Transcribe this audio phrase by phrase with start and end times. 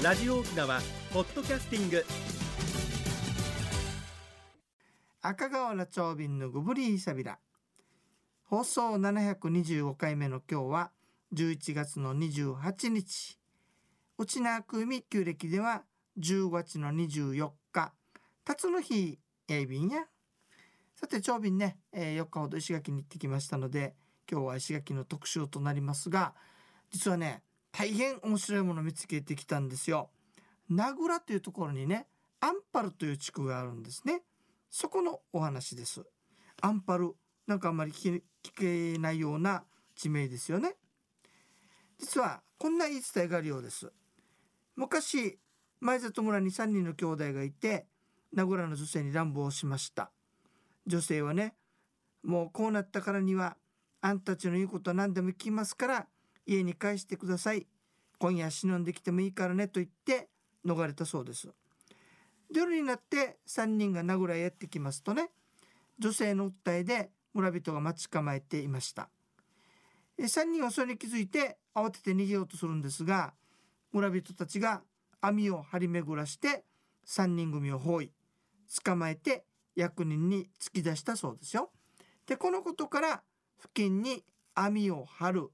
[0.00, 0.80] ラジオ沖縄
[1.12, 2.04] ポッドキャスティング。
[5.20, 7.40] 赤瓦長瓶のグブリーサビラ
[8.44, 10.92] 放送725回目の今日は
[11.34, 13.40] 11月の28日。
[14.18, 15.82] 内縄組旧暦では
[16.20, 17.92] 10月の24日。
[18.44, 19.18] 辰の日
[19.48, 20.04] やいびんや。
[20.94, 23.96] さて長瓶ね、えー、4日ほど石垣に行ってきましたので
[24.30, 26.34] 今日は石垣の特集となりますが
[26.92, 27.42] 実はね
[27.72, 30.10] 大変面白いものを見つけてきたんですよ。
[30.68, 32.06] 名倉というところにね
[32.40, 34.22] アンパルという地区があるんですね。
[34.70, 36.04] そこのお話です。
[36.60, 37.14] アンパル
[37.46, 38.20] なんかあんまり聞
[38.54, 39.64] けないような
[39.94, 40.76] 地名ですよね。
[41.98, 43.90] 実はこんな言い伝えがあるようです。
[44.76, 45.38] 昔
[45.80, 47.86] 前里村に3人の兄弟がいて
[48.32, 50.10] 名倉の女性に乱暴しました。
[50.86, 51.54] 女性はね
[52.22, 53.56] もうこうなったからには
[54.00, 56.06] あんたたちの言うことは何でも聞きますから
[56.48, 57.66] 家に帰してください。
[58.18, 60.28] 今夜忍んできてもいいからねと言って
[60.64, 61.48] 逃れたそうです。
[62.50, 65.28] 夜になって3人が名倉へやってきますとね
[65.98, 69.10] 女性の訴えで村人が待ち構えていました。
[70.18, 73.34] 3人はそれに気づいて慌てて逃げようとするんですが
[73.92, 74.80] 村人たちが
[75.20, 76.64] 網を張り巡らして
[77.06, 78.10] 3人組を包囲
[78.84, 79.44] 捕まえて
[79.76, 81.70] 役人に突き出したそうですよ。
[82.26, 83.22] でこのことから
[83.60, 84.24] 付近に
[84.54, 85.50] 網を張る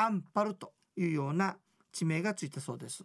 [0.00, 1.58] アンパルというような
[1.92, 3.04] 地名がついたそうです。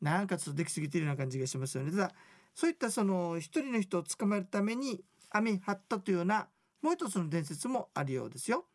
[0.00, 1.90] なんかちょっとできすぎてるような感じがしますよね。
[1.90, 2.12] ただ
[2.54, 6.46] そういったその一人の人を捕まえるために網張ったというような
[6.80, 8.66] もう一つの伝説もあるようですよ。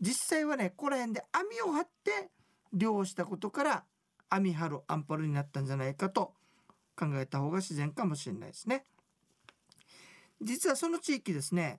[0.00, 2.30] 実際はねここら辺で網を張って
[2.72, 3.84] 漁したことから
[4.28, 6.32] 網張るアンパルになったんじゃないかと
[6.96, 8.86] 考えた方が自然かもしれないですね。
[10.42, 11.78] 実はその地域ですね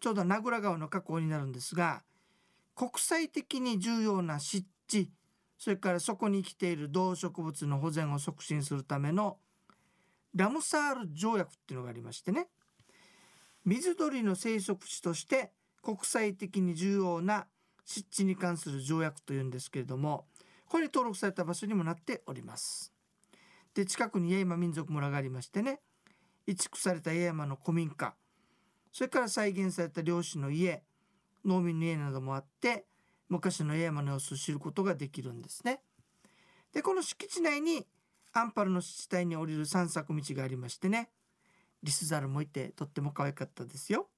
[0.00, 2.02] ちょうど名倉川の河口になるんですが
[2.76, 5.10] 国際的に重要な湿地
[5.58, 9.38] それからそこに生きている動植物の保全を促進するための
[10.34, 12.48] ラムサール条約っていうのがありましてね
[13.64, 15.50] 水鳥の生息地として
[15.82, 17.46] 国際的に重要な
[17.86, 20.26] 湿地に関する条約というんですけれども
[20.68, 22.92] これに登録された場所にもなっております。
[23.74, 25.80] で近くに八重山民族村がありましてね
[26.46, 28.14] 移築された八重山の古民家
[28.92, 30.82] それから再現された漁師の家
[31.46, 32.84] 農民の家などもあって
[33.28, 35.80] 昔の山の様子を知ることができるんですね。
[36.72, 37.86] でこの敷地内に
[38.32, 41.08] アンパルの湿地帯に降りる散策道がありましてね
[41.82, 44.08] リスザルもいてとっても可愛かったですよ。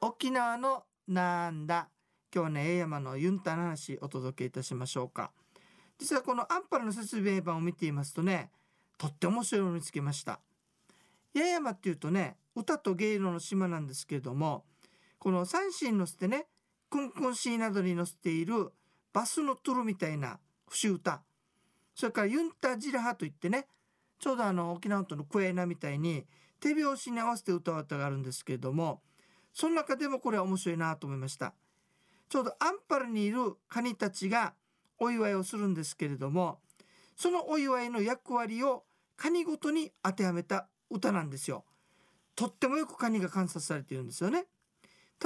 [0.00, 1.88] 沖縄のなんだ
[2.34, 5.30] 今日はね八重山のユンタの話お届けいたしましょうか
[5.98, 8.50] 実はこのアンパルの説明版を見ていますとね
[8.98, 10.40] とって面白いのを見つけました
[11.34, 14.64] 八重山っていうとね歌と芸能の島なんですけれども
[15.18, 16.46] この三線に乗せてね
[16.90, 18.72] クンクンシーなどに乗せている
[19.12, 21.22] バスのトゥルみたいな節歌。
[21.94, 23.66] それからユンタジラハといってね
[24.18, 26.24] ちょうどあの沖縄とのクエナみたいに
[26.60, 29.02] 手拍子に合わせて歌う歌があるんですけれども
[29.52, 31.54] その中でもこれは面白いなと思いました。
[32.28, 34.54] ちょうどアンパルにいるカニたちが
[34.98, 36.60] お祝いをするんですけれども
[37.16, 38.84] そのお祝いの役割を
[39.16, 41.64] カニごとに当てはめた歌なんですよ。
[42.34, 44.46] とってもよくカニが観察されているんですよね。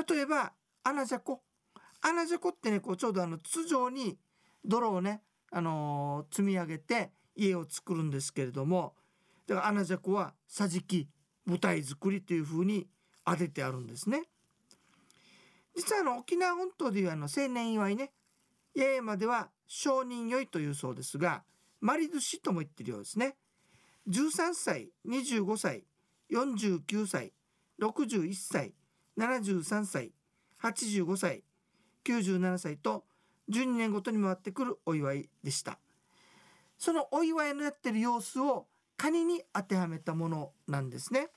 [0.09, 0.53] 例えば
[0.83, 1.43] アナジャコ。
[2.01, 4.19] アナジャコってねこうちょうどあの筒状に
[4.65, 8.95] 泥をね、あのー、積み上げて家を作るんですけれども。
[9.47, 11.09] だからアナジャコは桟敷
[11.47, 12.89] 舞台作りというふうに
[13.25, 14.25] 当ててあるんですね。
[15.77, 18.13] 実はあの沖縄本島でいうあの青年祝いね。
[18.77, 21.45] 八重山では承認よいというそうですが
[21.81, 23.37] マリドシとも言ってるようですね。
[24.09, 25.85] 13歳25歳
[26.31, 27.33] 49歳
[27.81, 28.75] 61歳
[29.19, 30.13] 73歳
[30.63, 31.43] 85歳
[32.05, 33.05] 97歳と
[33.51, 35.79] 12年ごとに回ってくるお祝いでした。
[36.79, 38.67] そのお祝いのやってる様子を
[38.97, 41.29] カニに当てはめたものなんですね。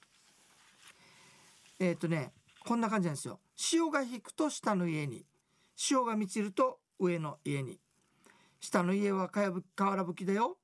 [1.80, 2.32] えっ、ー、とね
[2.66, 3.40] こんな感じなんですよ。
[3.56, 5.26] 潮が引くと下の家に
[5.76, 7.80] 潮が満ちると上の家に。
[8.60, 10.58] 下の家はかやぶ瓦吹きだよ。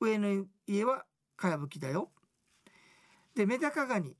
[0.00, 1.04] 上の家は
[1.36, 2.10] かやぶきだよ。
[3.34, 4.16] でメダカガニ。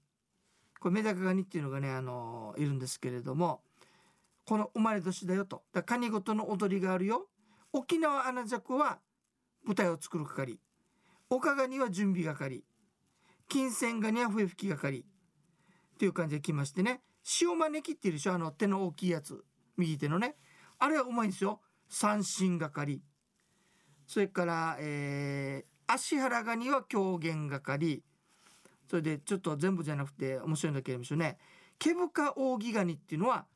[0.79, 3.63] これメダカガニっていうのがねあのいるんですけれども
[4.45, 5.63] この生まれ年だよと。
[5.73, 7.29] だカニごとの踊りがあるよ。
[7.73, 8.99] 沖縄アナジャコは
[9.65, 10.61] 舞台を作る係。
[11.31, 12.65] オカガニは準備係。
[13.49, 15.01] 金銭ガニは笛吹き係。
[15.01, 15.03] っ
[15.99, 17.01] ていう感じで来ましてね。
[17.41, 18.35] 塩招きっていうでしょ？
[18.35, 19.45] あの手の大きいやつ。
[19.77, 20.37] 右手のね。
[20.79, 21.61] あれはうまいんですよ。
[21.89, 23.03] 三振係。
[24.07, 28.03] それから、えー、足原ガニは狂言係。
[28.89, 31.39] それでちょっと全部じゃなくて面白いんだけどね。
[31.79, 33.47] 毛深扇ガニっていうのは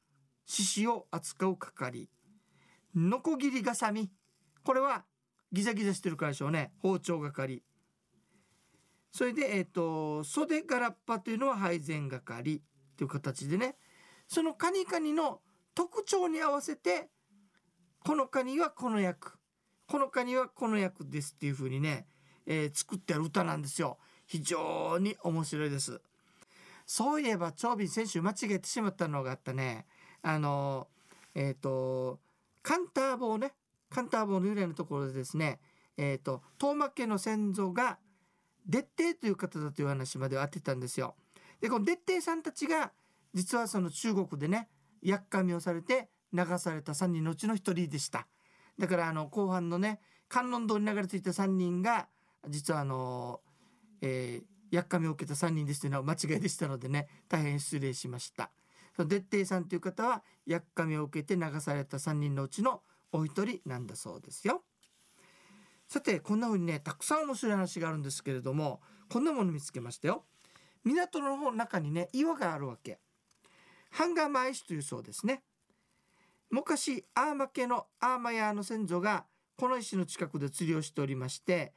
[0.46, 2.08] 獅子を扱う係。
[2.94, 4.10] ノコギリがさみ。
[4.64, 5.04] これは
[5.52, 6.72] ギザギザしてるからでしょうね。
[6.78, 7.62] 包丁係。
[9.12, 12.62] それで、えーと、袖ガラッパというのは配膳係。
[12.96, 13.76] という形でね。
[14.28, 15.40] そのカニカニの
[15.74, 17.08] 特徴に合わせて
[18.04, 19.38] このカニはこの役。
[19.86, 22.06] このカニはこの役ですっていう風にね、
[22.46, 23.98] えー、作ってある歌なんですよ。
[24.26, 26.00] 非常に面白いです。
[26.86, 29.86] そういえば長瓶先週間違えてしまったのがあったね。
[30.22, 30.88] あの
[31.34, 32.18] えっ、ー、と
[32.62, 33.52] カンター棒ね。
[33.90, 35.60] カンター棒の由来のところでですね。
[35.96, 37.98] えっ、ー、と遠間家の先祖が
[38.66, 41.14] デッテイという方だという話まで当てたんですよ。
[41.60, 42.92] でこのデッテイさんたちが
[43.34, 44.68] 実はその中国でね
[45.02, 48.26] やっかみをされて流された3人のうちの1人でした。
[48.78, 52.08] だからあの後半のね観音堂に流れ着いた3人が
[52.48, 53.40] 実はあの、
[54.00, 58.50] えー、やっかみを受けた3人ですというのは間違いでしたのでね大変失礼しました。
[58.96, 62.82] そのデッテイさんという方はやっかみを受けて流された3人のうちの
[63.12, 64.62] お一人なんだそうですよ。
[65.90, 70.22] さてこんな風にねたくさん面白い話があるんですけれどもこんなもの見つけましたよ
[70.84, 73.00] 港の方中にね岩があるわけ
[73.90, 75.42] ハンガーマイ石というそうですね
[76.48, 79.24] 昔アーマ家のアーマヤーの先祖が
[79.56, 81.72] この石の近くで釣りをしておりまして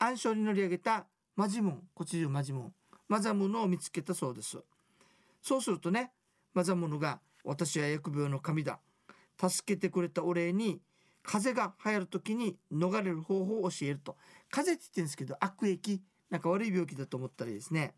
[0.00, 2.72] 暗礁に乗り上げたマジムンこっちでマジムン。
[3.08, 4.58] マザムヌを見つけたそうです。
[5.42, 6.12] そうするとね
[6.54, 8.78] マザムヌが私は疫病の神だ。
[9.40, 10.80] 助けてくれたお礼に
[11.22, 14.16] 風が流行る時に逃れる方法を教えると。
[14.50, 16.02] 風邪って言ってるんですけど悪液。
[16.30, 17.94] なんか悪い病気だと思ったらですね。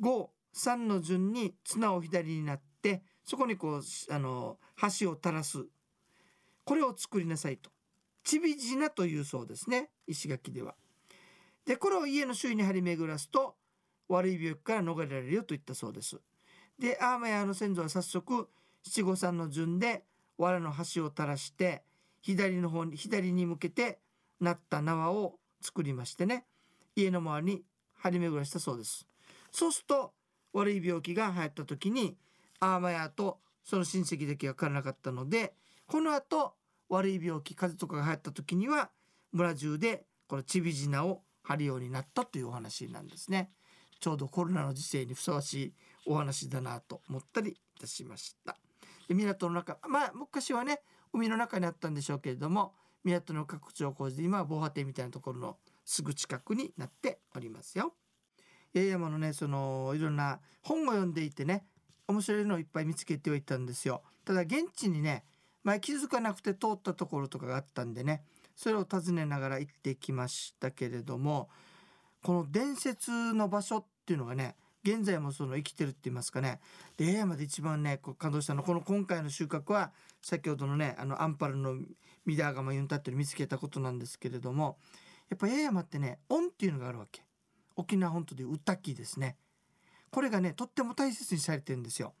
[0.00, 4.58] 753の順に綱を左になってそこにこうあの
[4.98, 5.66] 橋を垂らす。
[6.64, 7.71] これを作りなさいと。
[8.24, 10.74] ちびじなというそうですね石垣では。
[11.66, 13.54] でこれを家の周囲に張り巡らすと
[14.08, 16.20] 悪い病気から逃れられるよと言ったそうです。
[16.78, 18.48] でアーマヤの先祖は早速
[18.82, 20.04] 七五三の順で
[20.38, 21.82] 藁の端を垂らして
[22.20, 24.00] 左の方に左に向けて
[24.40, 26.44] なった縄を作りましてね
[26.96, 27.62] 家の周りに
[27.94, 29.06] 張り巡らしたそうです
[29.52, 30.12] そうすると
[30.52, 32.16] 悪い病気が流行った時に
[32.60, 35.54] アーマヤとその親戚だけがかからなかったので
[35.86, 36.54] この後
[36.92, 38.90] 悪い病気風邪とかが流行った時には
[39.32, 43.50] 村中でこのちびじなを張るようになったというお話なんですね
[43.98, 45.72] ちょうどコロナの時世にふさわしい
[46.06, 48.56] お話だなと思ったりいたしました
[49.08, 50.80] で港の中まあ昔はね
[51.14, 52.74] 海の中にあったんでしょうけれども
[53.04, 57.94] 港の拡張工事で今は防波堤みたいなところのすぐ近くになっておりますよ。
[58.74, 61.64] 八重山のねそのいろんな本を読んでいてね
[62.06, 64.02] 面白いのをいっぱい見つけておいたんですよ。
[64.24, 65.24] ただ現地にね
[65.64, 68.22] 前気づかなくて通ったところとかがあったんでね。
[68.56, 71.48] それを訪ねながら行ってきましたけれども
[72.22, 76.60] この伝説の場所っていうのがね現在もその生きてるって言いますかね。
[76.96, 81.76] で八重山で一番ねこう感動したのこの今回の収穫は先ほどのねあのアンパルの
[82.26, 84.76] ミダーガマユンタっていうの見つけたことなんですけれども
[85.30, 87.22] やっぱ八重山ってね恩っていうのがあるわけ。
[87.76, 89.36] 沖縄本島でいう歌木ですね。
[90.10, 92.12] これがねとっても大切にされてるんですよ。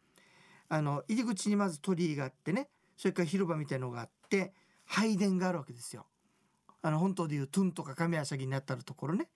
[0.68, 4.52] あの入り口にまず鳥居があってねそれから広場みたいのがあって
[4.84, 6.06] 拝殿があるわけですよ。
[6.82, 9.28] あの本島でいうトゥンとか亀シャギになったるところね。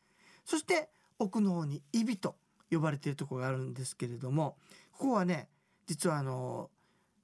[0.45, 0.89] そして
[1.19, 2.37] 奥の方にイビと
[2.71, 4.57] 呼ばれているところがあるんですけれども
[4.93, 5.49] ここはね
[5.87, 6.71] 実はあの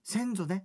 [0.05, 0.65] 先祖ね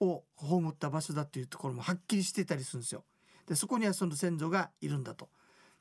[0.00, 3.04] を葬った場所だっていうところもはっきりしてたりするんですよ。
[3.46, 5.28] でそこにはその先祖がいるんだと。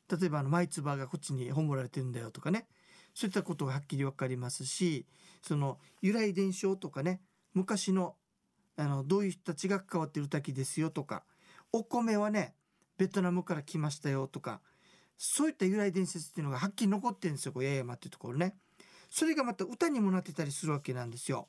[0.07, 2.67] 例えばあのマイツバがこっちに葬られてるんだよとかね。
[3.15, 5.05] そういったことがはっきり分かりますし
[5.41, 7.21] その由来伝承とかね
[7.53, 8.15] 昔の
[8.77, 11.23] あのどういう人たちが関わってる滝ですよとか
[11.71, 12.53] お米はね
[12.97, 14.61] ベトナムから来ましたよとか
[15.17, 18.55] そういった由来伝説っていうのがはっきり残ってるんですよ八重山っていうところね。
[19.09, 21.47] それがまた歌にもなってたりするわけなんですよ。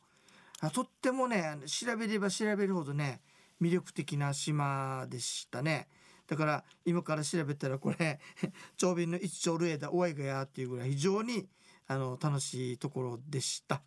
[0.60, 3.20] あとってもね調べれば調べるほどね
[3.60, 5.88] 魅力的な島でしたね。
[6.28, 8.20] だから今から調べたらこれ
[8.76, 11.48] 長瓶の一丁ルエダおいがやっていうぐらい非常に
[11.88, 13.82] あの楽しいところでした。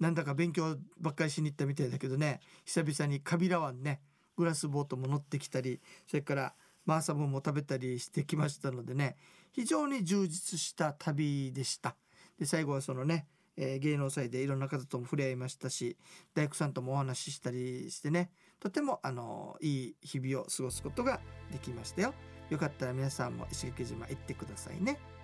[0.00, 4.00] なんだか勉強ばっかりしに行ったみたいだけどね久々にカビラ湾ね
[4.36, 9.16] グラスボートも乗ってきたりそれからマーサブも食べたりしてきましたのでね
[9.52, 11.96] 非常に充実した旅でした。
[12.38, 13.26] で最後はそのね、
[13.56, 15.96] えー、芸能祭でいろんな方とも触れ合いましたし
[16.34, 22.14] 大工さんともお話ししたりしてねとてもあのいい日々を過ごすことができましたよ。
[22.50, 25.15] よかったら皆さんも石垣島行ってくださいね。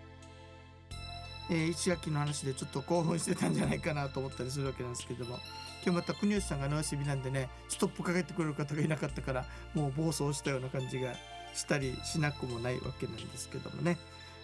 [1.50, 5.38] えー、石垣の話でちょっと興奮してたんじゃないかなと思ったりするわけなんですけども。
[5.84, 9.44] 今日また国吉さんが野休みなんでねストップかけてくれる方がいなかったから
[9.74, 11.12] もう暴走したような感じが
[11.54, 13.98] したりしなくもないわけなんですけどもね。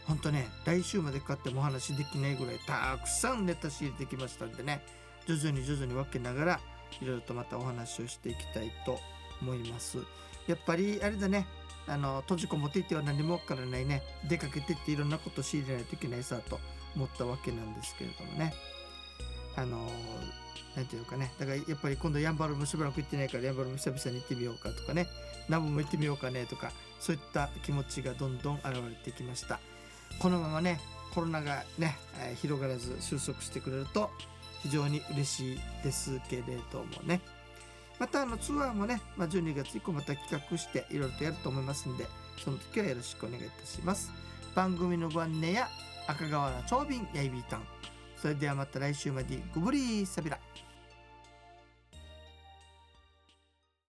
[0.06, 4.82] ほんとね来週までかってもお話できないぐらいたくさんネタ仕入れてきましたんでね。
[5.26, 6.60] 徐々に徐々に分けながら
[7.00, 8.98] いろいろとまたお話をしていきたいと
[9.40, 9.98] 思います。
[10.48, 11.46] やっぱりあれだね
[11.86, 14.02] あの閉じこもっていては何もわからないね。
[14.28, 16.58] 出かけてっていろんなこと仕入れないといけないさと。
[16.98, 18.52] 思ったわけなんですけれどもね。
[19.56, 19.88] あの
[20.76, 21.32] なんていうかね。
[21.38, 25.06] だからやっぱり今度ヤンバルもしばらく行ってないからヤンバルも久々に行ってみようかとかね。
[25.48, 29.60] ナムも行ってみようかねとかそういった気持ちがどんどん現れてきました。
[30.18, 30.80] このままね
[31.14, 34.10] コロナがね、え広がらず収束してくれると
[34.62, 37.20] 非常に嬉しいですけれどもね。
[37.98, 44.12] またあのツアーもね、まあ、12月以降また企画していろいろとやると思いますんでその時はよろしくお願いいたします。
[44.54, 45.68] 番組のご案内や
[46.08, 47.62] 赤瓦長瓶やいびーたん
[48.16, 50.38] それではまた来週までごぶりーさびら。